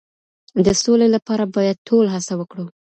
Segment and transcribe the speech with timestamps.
[0.65, 2.65] د سولې لپاره باید ټول هڅه وکړو.